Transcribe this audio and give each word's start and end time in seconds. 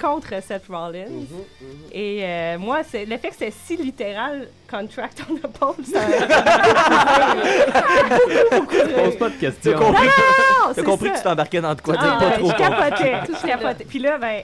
contre 0.00 0.42
Seth 0.42 0.64
Rollins. 0.68 1.06
Et 1.92 2.20
euh, 2.22 2.58
moi, 2.58 2.80
le 2.92 3.16
fait 3.16 3.30
que 3.30 3.34
c'est 3.36 3.52
si 3.52 3.76
littéral, 3.76 4.48
contract 4.70 5.22
on 5.30 5.34
the 5.36 5.46
pole, 5.46 5.84
ça. 5.84 6.00
Pose 8.96 9.16
pas 9.18 9.28
de 9.30 9.34
questions. 9.40 9.72
T'as 9.72 9.78
compris, 9.78 10.08
Non, 10.76 10.84
compris 10.84 11.10
que 11.10 11.16
tu 11.16 11.22
t'embarquais 11.22 11.60
dans 11.60 11.74
de 11.74 11.80
quoi? 11.80 11.94
Ah, 11.98 12.18
T'es 12.18 12.26
pas 12.26 12.38
trop 12.38 12.50
je 12.50 12.56
capotais, 12.56 13.20
je. 13.80 13.84
Puis 13.84 13.98
là, 13.98 14.18
ben, 14.18 14.42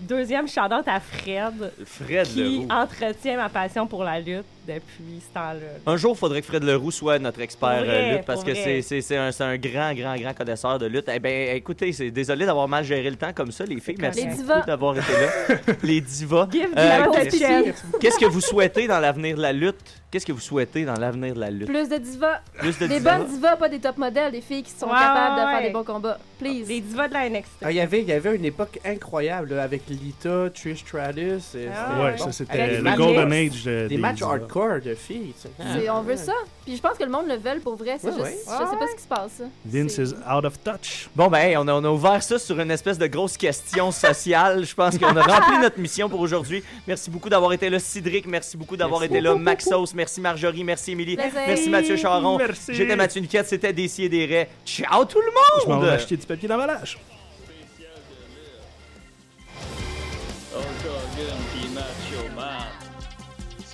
deuxième 0.00 0.48
shout-out 0.48 0.86
à 0.86 1.00
Fred, 1.00 1.72
Fred 1.84 2.26
qui 2.26 2.66
entretient 2.70 3.36
ma 3.36 3.48
passion 3.48 3.86
pour 3.86 4.04
la 4.04 4.20
lutte 4.20 4.44
depuis 4.66 5.20
ce 5.20 5.34
temps-là. 5.34 5.60
Un 5.86 5.96
jour, 5.96 6.12
il 6.14 6.18
faudrait 6.18 6.40
que 6.40 6.46
Fred 6.46 6.62
Leroux 6.64 6.90
soit 6.90 7.18
notre 7.18 7.40
expert 7.40 7.68
euh, 7.68 7.84
vrai, 7.84 8.12
lutte 8.16 8.24
parce 8.26 8.42
que 8.44 8.54
c'est- 8.54 9.16
un, 9.16 9.56
grand, 9.58 9.92
grand, 9.94 10.16
grand 10.16 10.34
connaisseur 10.34 10.78
de 10.78 10.86
lutte. 10.86 11.08
Eh 11.12 11.18
bien, 11.18 11.52
écoutez, 11.54 11.92
c'est 11.92 12.10
désolé 12.10 12.46
d'avoir 12.46 12.68
mal 12.68 12.84
géré 12.84 13.08
le 13.10 13.16
temps 13.16 13.32
comme 13.34 13.52
ça, 13.52 13.64
les 13.64 13.80
filles. 13.80 13.96
Merci 13.98 14.20
Les 14.20 14.26
beaucoup 14.26 14.42
divas. 14.42 14.60
d'avoir 14.62 14.96
été 14.98 15.12
là. 15.12 15.56
les 15.82 16.00
divas. 16.00 16.48
Give 16.50 16.70
the 16.74 16.78
Euh. 16.78 17.72
Qu'est-ce 18.00 18.18
que 18.18 18.26
vous 18.26 18.40
souhaitez 18.40 18.86
dans 18.86 19.00
l'avenir 19.00 19.36
de 19.36 19.42
la 19.42 19.52
lutte? 19.52 19.76
Qu'est-ce 20.10 20.26
que 20.26 20.32
vous 20.32 20.40
souhaitez 20.40 20.84
dans 20.84 20.94
l'avenir 20.94 21.34
de 21.34 21.40
la 21.40 21.50
lutte? 21.50 21.66
Plus 21.66 21.88
de 21.88 21.96
divas. 21.96 22.40
Plus 22.58 22.78
de 22.78 22.86
Des 22.86 22.98
divas? 22.98 23.18
bonnes 23.18 23.26
divas, 23.28 23.56
pas 23.56 23.68
des 23.68 23.80
top 23.80 23.98
modèles, 23.98 24.30
des 24.30 24.40
filles 24.40 24.62
qui 24.62 24.70
sont 24.70 24.86
Ouais, 24.86 24.92
capables 24.92 25.40
de 25.40 25.44
ouais. 25.46 25.52
faire 25.52 25.62
des 25.62 25.70
bons 25.72 25.82
combats. 25.82 26.18
Please. 26.38 26.68
Les 26.68 26.80
divas 26.80 27.08
de 27.08 27.14
la 27.14 27.28
NXT. 27.28 27.50
Ah, 27.62 27.70
il 27.72 27.76
y 27.76 27.80
avait, 27.80 28.00
il 28.02 28.06
y 28.08 28.12
avait 28.12 28.36
une 28.36 28.44
époque 28.44 28.78
incroyable 28.84 29.54
là, 29.54 29.64
avec 29.64 29.82
Lita, 29.88 30.50
Trish 30.54 30.78
Stratus. 30.84 31.56
et 31.56 31.66
Ah, 31.74 32.00
Ouais, 32.04 32.16
ça 32.18 32.30
c'était 32.30 32.78
le 32.80 32.96
Golden 32.96 33.32
Age 33.32 33.64
de, 33.64 33.70
Des 33.82 33.88
des 33.88 33.96
matchs 33.96 34.16
divas. 34.16 34.30
hardcore 34.30 34.53
de 34.54 34.94
filles. 34.94 35.34
tu 35.40 35.48
sais. 35.48 35.50
C'est- 35.80 35.90
on 35.90 36.02
veut 36.02 36.16
ça. 36.16 36.32
Puis 36.64 36.76
je 36.76 36.80
pense 36.80 36.96
que 36.96 37.04
le 37.04 37.10
monde 37.10 37.26
le 37.26 37.34
veut 37.36 37.60
pour 37.60 37.74
vrai. 37.76 37.96
C'est 38.00 38.06
Ouais, 38.08 38.12
juste, 38.12 38.24
ouais. 38.24 38.36
je 38.46 38.70
sais 38.70 38.76
pas 38.78 38.86
ce 38.88 38.94
qui 38.96 39.02
se 39.02 39.08
passe. 39.08 39.42
Vince 39.64 39.98
is 39.98 40.14
out 40.30 40.44
of 40.44 40.62
touch. 40.62 41.08
Bon, 41.16 41.26
ben, 41.28 41.38
hey, 41.38 41.56
on, 41.56 41.66
a, 41.66 41.72
on 41.74 41.84
a 41.84 41.88
ouvert 41.90 42.22
ça 42.22 42.38
sur 42.38 42.58
une 42.60 42.70
espèce 42.70 42.96
de 42.98 43.06
grosse 43.06 43.36
question 43.36 43.90
sociale. 43.90 44.64
Je 44.64 44.74
pense 44.74 44.96
qu'on 44.98 45.16
a 45.16 45.22
rempli 45.22 45.58
notre 45.58 45.78
mission 45.78 46.08
pour 46.08 46.20
aujourd'hui. 46.20 46.62
Merci 46.86 47.10
beaucoup 47.10 47.28
d'avoir 47.28 47.52
été 47.52 47.68
là, 47.68 47.78
Cédric. 47.78 48.26
Merci 48.26 48.56
beaucoup 48.56 48.76
d'avoir 48.76 49.00
Merci. 49.00 49.14
été 49.14 49.20
là, 49.20 49.34
Maxos. 49.34 49.92
Merci, 49.94 50.20
Marjorie. 50.20 50.64
Merci, 50.64 50.92
Émilie. 50.92 51.16
Plaisir. 51.16 51.40
Merci, 51.46 51.68
Mathieu 51.70 51.96
Charon. 51.96 52.38
Merci. 52.38 52.74
J'étais 52.74 52.96
Mathieu 52.96 53.20
Niquette. 53.20 53.46
C'était 53.48 53.70
et 53.70 54.08
des. 54.08 54.46
Ciao, 54.64 55.04
tout 55.04 55.18
le 55.20 55.26
Je 55.62 55.68
m'en 55.68 55.74
monde! 55.76 55.84
vais 55.84 55.90
acheter 55.90 56.16
du 56.16 56.26
papier 56.26 56.48
d'emballage. 56.48 56.98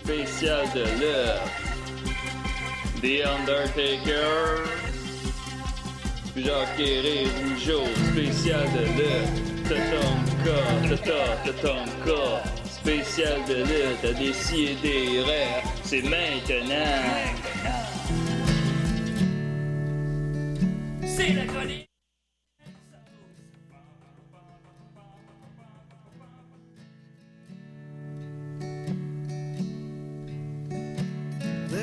Spécial 0.05 0.67
de 0.75 0.85
l'heure. 1.01 1.43
The 3.03 3.23
Undertaker. 3.25 4.65
Jacques 6.37 6.81
Herré 6.81 7.27
Rougeau. 7.37 7.85
Spécial 8.13 8.67
de 8.73 8.85
l'heure. 8.97 9.29
Tatonka, 9.69 10.61
tata, 10.89 11.37
tatonka. 11.45 12.43
Spécial 12.65 13.39
de 13.49 14.33
si 14.33 14.65
et 14.65 14.75
des 14.83 15.21
raies. 15.23 15.63
C'est 15.85 16.03
maintenant. 16.03 16.75
C'est 21.05 21.33
la 21.35 21.45
chronique. 21.45 21.90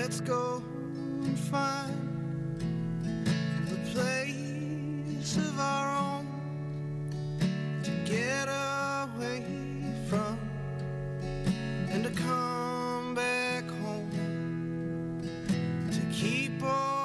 Let's 0.08 0.22
go 0.22 0.63
and 1.25 1.38
find 1.38 1.91
the 3.67 3.75
place 3.91 5.36
of 5.36 5.59
our 5.59 5.97
own 5.97 6.25
to 7.83 7.91
get 8.05 8.47
away 8.47 9.44
from 10.08 10.39
and 11.89 12.05
to 12.05 12.09
come 12.11 13.16
back 13.16 13.69
home 13.69 14.09
to 15.91 16.02
keep 16.14 16.64
all 16.64 16.96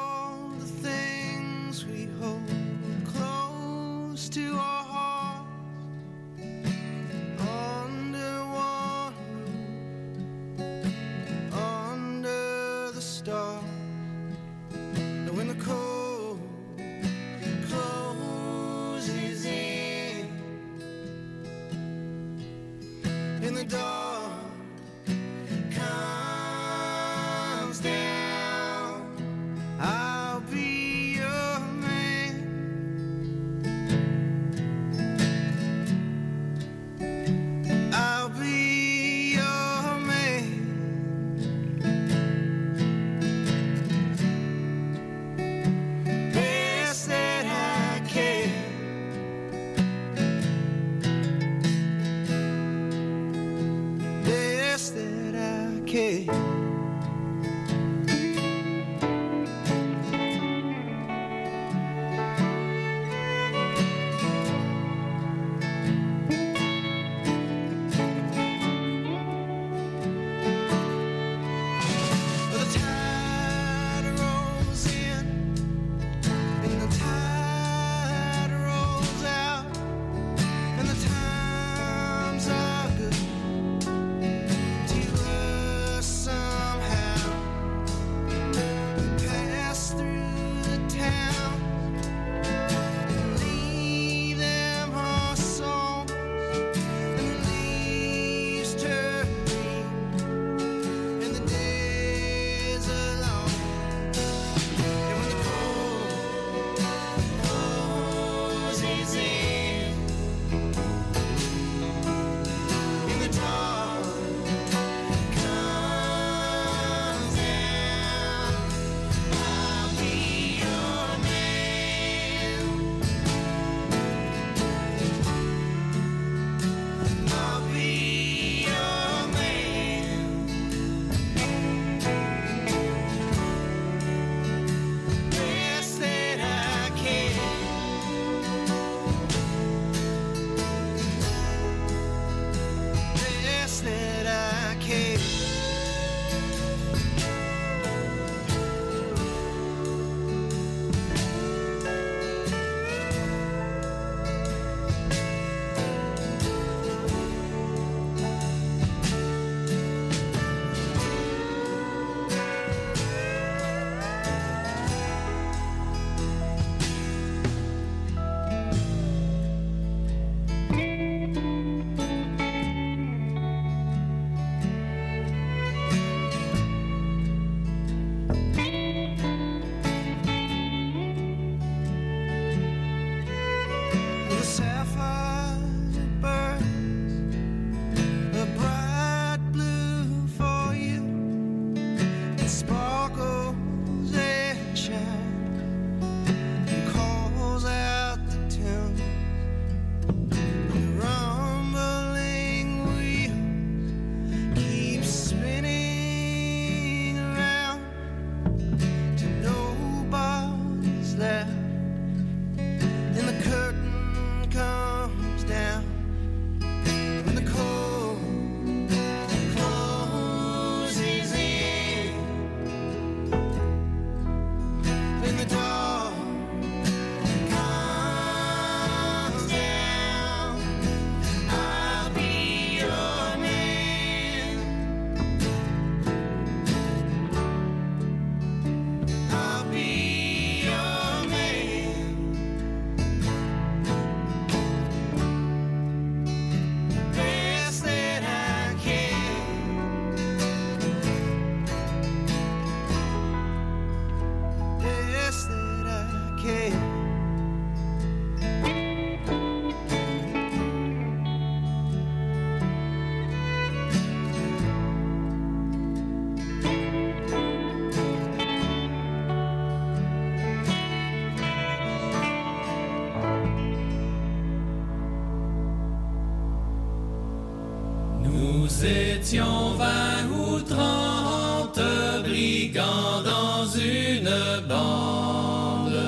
étions 279.32 279.74
vingt 279.78 280.28
ou 280.30 280.60
trente 280.60 281.80
brigands 282.22 283.22
dans 283.24 283.66
une 283.66 284.30
bande, 284.68 286.00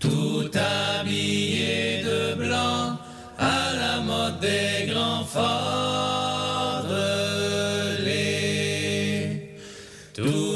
tout 0.00 0.50
habillés 0.54 2.02
de 2.02 2.34
blanc 2.34 2.98
à 3.38 3.74
la 3.78 4.00
mode 4.00 4.40
des 4.40 4.92
grands 4.92 5.24
tout 10.14 10.49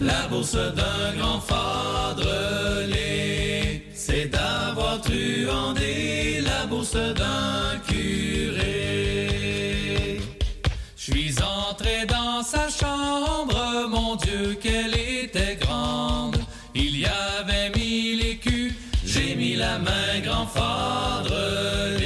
la 0.00 0.26
bourse 0.28 0.54
d'un 0.54 1.14
grand 1.18 1.40
fadrelé. 1.40 3.00
C'est 3.94 4.26
d'avoir 4.26 5.00
truandé 5.00 6.40
la 6.42 6.66
bourse 6.66 6.94
d'un 6.94 7.78
curé. 7.86 9.28
Je 10.96 11.12
suis 11.12 11.34
entré 11.42 12.06
dans 12.06 12.42
sa 12.42 12.68
chambre, 12.68 13.88
mon 13.88 14.16
Dieu, 14.16 14.56
qu'elle 14.60 14.94
était 14.94 15.56
grande. 15.56 16.38
Il 16.74 16.98
y 16.98 17.06
avait 17.06 17.70
mille 17.76 18.24
écus, 18.24 18.74
j'ai 19.04 19.34
mis 19.34 19.56
la 19.56 19.78
main 19.78 20.20
grand 20.24 20.46
fadrelé. 20.46 21.99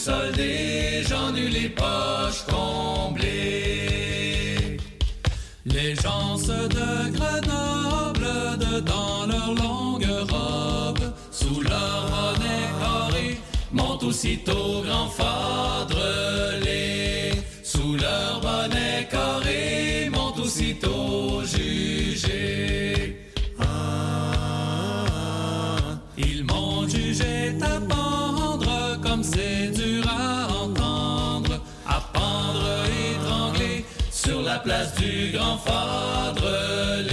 Vendu 0.00 0.32
soldé, 0.36 1.02
j'en 1.08 1.34
eus 1.34 1.48
les 1.48 1.68
poches 1.68 2.44
comblées. 2.48 3.26
Les 5.64 5.94
gens 5.94 6.36
de 6.36 7.10
Grenoble, 7.12 8.58
de 8.58 8.80
dans 8.80 9.26
leurs 9.26 9.54
longues 9.54 10.06
robes, 10.30 11.12
sous 11.30 11.60
leur 11.60 12.08
bonnet 12.10 12.68
carré, 12.80 13.40
montent 13.72 14.04
aussitôt 14.04 14.82
grand 14.84 15.08
fadrelé. 15.08 16.70
Sous 17.62 17.96
leur 17.96 18.40
bonnet 18.40 19.08
carré, 19.10 20.10
montent 20.10 20.40
aussitôt 20.40 21.42
du 35.00 35.32
grand 35.32 35.58
fadrelé. 35.58 37.10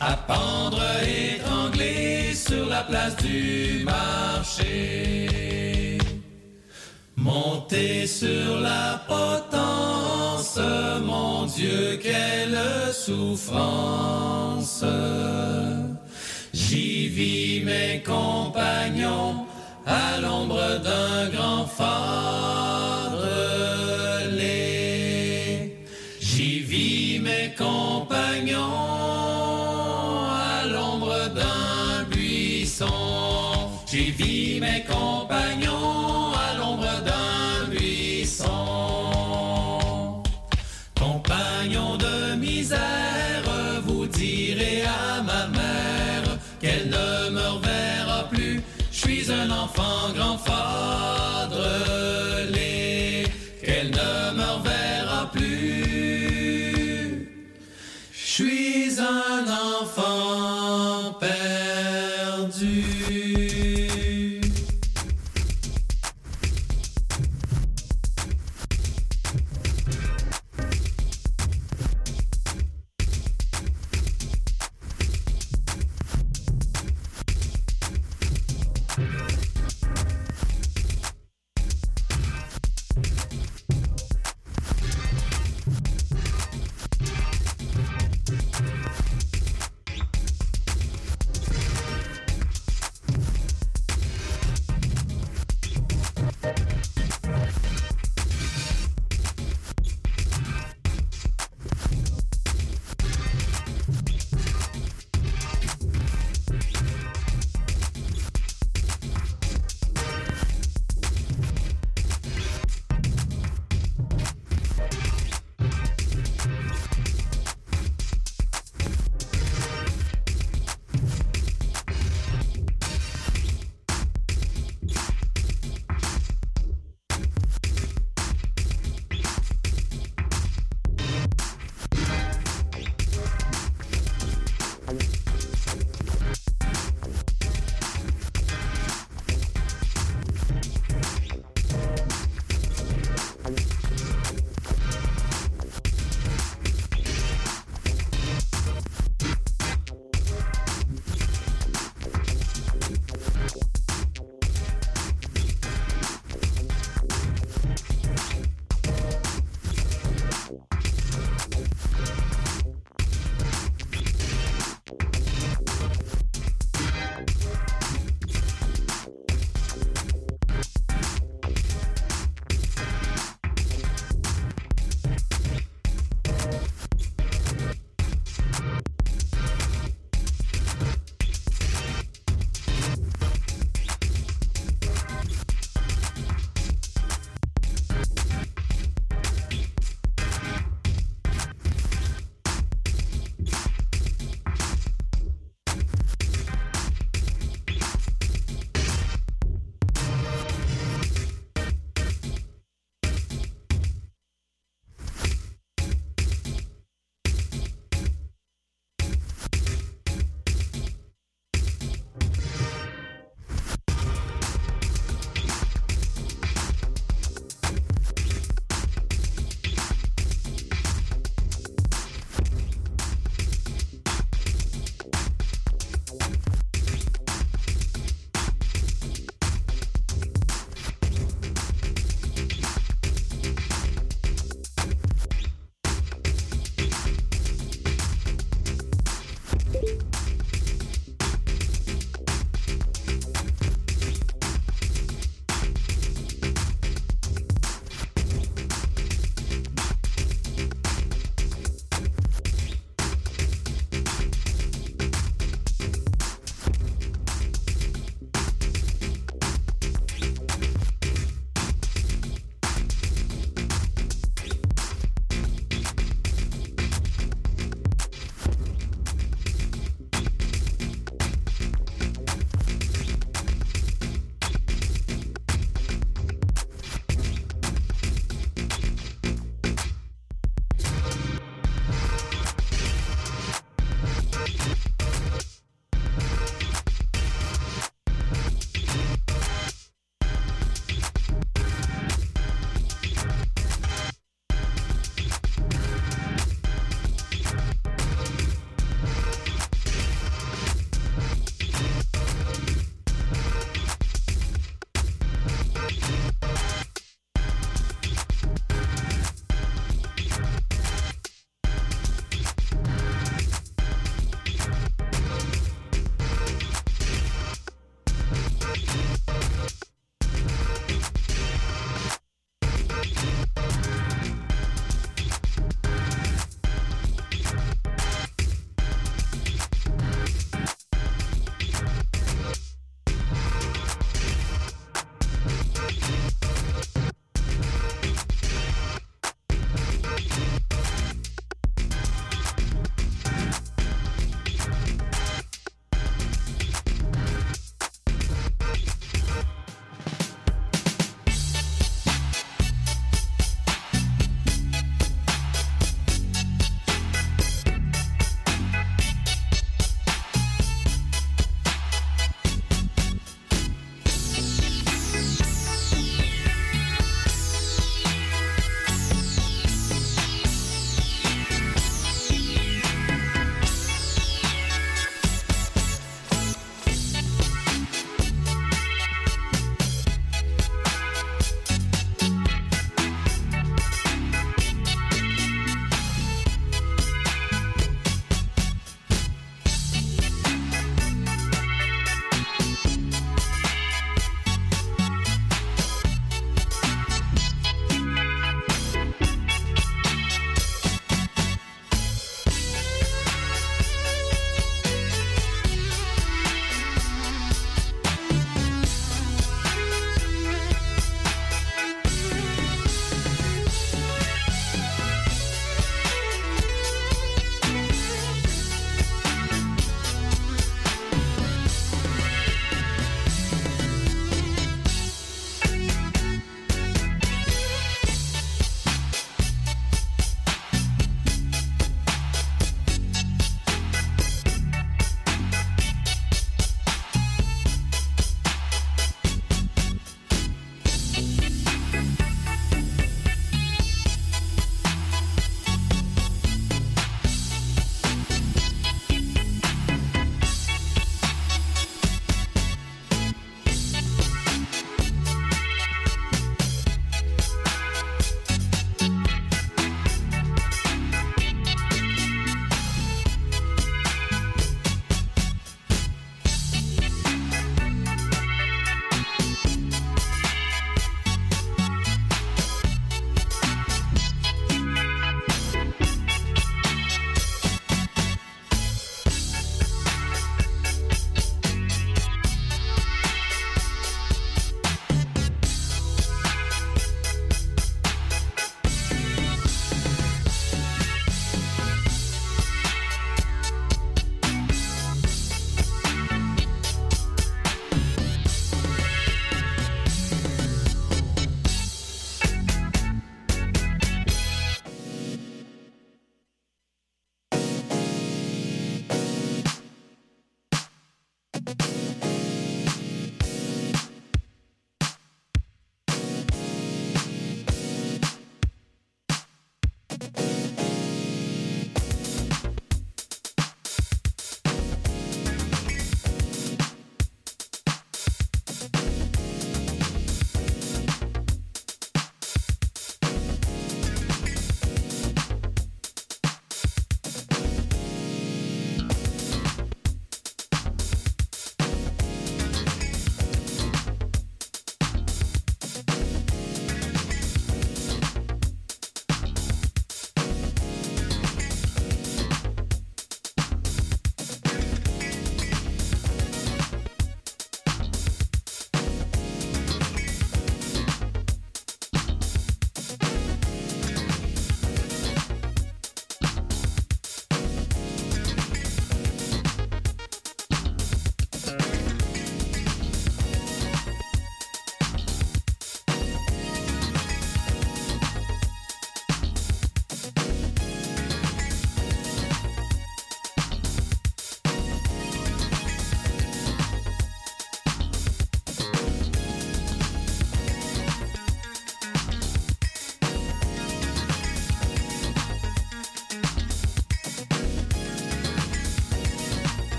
À 0.00 0.14
pendre, 0.16 0.82
étrangler 1.02 2.34
sur 2.34 2.66
la 2.66 2.82
place 2.82 3.16
du 3.16 3.84
marché. 3.84 5.28
Monter 7.16 8.06
sur 8.06 8.60
la 8.60 9.00
potence, 9.08 10.60
mon 11.04 11.46
Dieu, 11.46 11.98
quelle 12.02 12.58
souffrance. 12.92 14.84
J'y 16.52 17.08
vis 17.08 17.64
mes 17.64 18.02
compagnons 18.04 19.46
à 19.86 20.20
l'ombre 20.20 20.80
d'un 20.82 21.28
grand 21.30 21.66
fadrelé. 21.66 22.55
Compagnons 34.84 35.75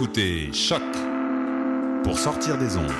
écoutez 0.00 0.50
Choc 0.54 0.80
pour 2.02 2.18
sortir 2.18 2.56
des 2.56 2.74
ondes. 2.74 2.90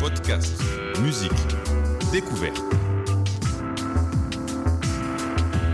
Podcast, 0.00 0.54
musique, 1.02 1.30
découverte. 2.10 2.62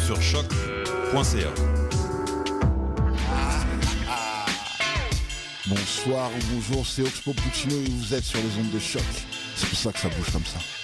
Sur 0.01 0.21
choc.ca. 0.21 1.53
Bonsoir 5.69 6.31
ou 6.33 6.55
bonjour, 6.55 6.85
c'est 6.85 7.03
Oxpo 7.03 7.35
Puccino 7.35 7.77
et 7.77 7.89
vous 7.89 8.13
êtes 8.13 8.25
sur 8.25 8.41
les 8.41 8.61
ondes 8.61 8.73
de 8.73 8.81
choc. 8.81 9.03
C'est 9.55 9.69
pour 9.69 9.79
ça 9.79 9.93
que 9.93 10.01
ça 10.01 10.09
bouge 10.09 10.33
comme 10.33 10.45
ça. 10.45 10.82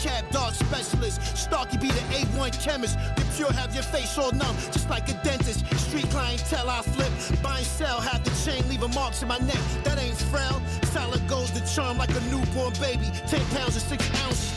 Vocab 0.00 0.30
dog 0.30 0.52
specialist. 0.54 1.36
Starkey 1.36 1.76
be 1.78 1.88
the 1.88 2.00
A1 2.14 2.52
chemist. 2.62 2.98
The 3.16 3.24
pure 3.36 3.52
have 3.52 3.74
your 3.74 3.82
face 3.82 4.16
all 4.18 4.32
numb, 4.32 4.56
just 4.72 4.88
like 4.88 5.08
a 5.08 5.14
dentist. 5.24 5.66
Street 5.76 6.08
clientele 6.10 6.68
I 6.70 6.82
flip, 6.82 7.12
buy 7.42 7.58
and 7.58 7.66
sell, 7.66 8.00
have 8.00 8.22
the 8.24 8.30
chain 8.44 8.66
leaving 8.68 8.94
marks 8.94 9.22
in 9.22 9.28
my 9.28 9.38
neck. 9.38 9.60
That 9.84 9.98
ain't 9.98 10.16
frail. 10.16 10.60
Solid 10.84 11.26
goes 11.28 11.50
the 11.52 11.60
charm 11.74 11.98
like 11.98 12.10
a 12.10 12.20
newborn 12.30 12.72
baby. 12.80 13.10
Ten 13.26 13.44
pounds 13.56 13.76
and 13.76 13.84
six 13.84 14.02
ounces, 14.22 14.49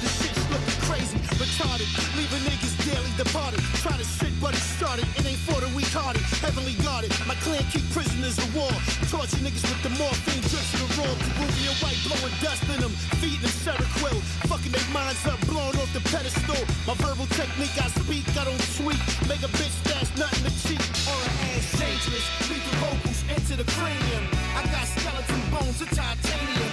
looking 0.53 0.79
crazy, 0.85 1.17
retarded. 1.41 1.89
Leaving 2.13 2.43
niggas 2.45 2.75
daily 2.85 3.13
departed. 3.17 3.59
Try 3.81 3.97
to 3.97 4.05
shit, 4.05 4.33
but 4.39 4.53
it 4.53 4.61
started. 4.77 5.05
It 5.17 5.25
ain't 5.25 5.41
for 5.41 5.57
the 5.59 5.69
weak 5.73 5.89
hearted. 5.89 6.21
Heavenly 6.45 6.77
guarded. 6.85 7.11
My 7.25 7.35
clan 7.41 7.65
keep 7.73 7.85
prisoners 7.89 8.37
of 8.37 8.47
war. 8.53 8.71
Torture 9.09 9.41
niggas 9.41 9.65
with 9.65 9.81
the 9.81 9.93
morphine 9.97 10.43
drips 10.45 10.69
to 10.77 10.85
the 10.85 10.89
raw. 11.01 11.13
Peruvian 11.37 11.75
white 11.81 11.99
blowing 12.05 12.35
dust 12.45 12.63
in 12.69 12.79
them. 12.79 12.93
Feeding 13.17 13.41
them 13.41 13.55
Seroquel. 13.65 14.17
Fucking 14.49 14.71
their 14.71 14.89
minds 14.93 15.25
up, 15.25 15.39
blown 15.49 15.73
off 15.81 15.91
the 15.97 16.03
pedestal. 16.13 16.61
My 16.85 16.93
verbal 17.01 17.27
technique, 17.33 17.75
I 17.81 17.89
speak, 17.97 18.25
I 18.37 18.45
don't 18.45 18.65
tweak. 18.77 19.01
Make 19.25 19.41
a 19.41 19.51
bitch 19.57 19.75
dash 19.89 20.09
nothing 20.21 20.45
to 20.45 20.53
cheat. 20.61 20.83
Or 21.09 21.17
an 21.17 21.33
ass 21.49 21.65
dangerous. 21.81 22.25
Lethal 22.49 22.75
vocals 22.85 23.19
into 23.33 23.53
the 23.57 23.67
cranium. 23.73 24.23
I 24.53 24.61
got 24.69 24.85
skeleton 24.85 25.41
bones 25.49 25.81
of 25.81 25.89
titanium. 25.89 26.72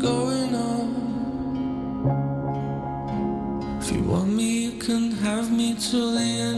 going 0.00 0.54
on. 0.54 0.88
If 3.80 3.92
you 3.92 4.02
want 4.02 4.28
me, 4.28 4.64
you 4.66 4.72
can 4.78 5.10
have 5.12 5.50
me 5.50 5.74
till 5.74 6.12
the 6.12 6.20
end. 6.20 6.57